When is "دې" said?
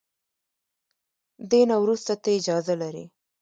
1.49-1.61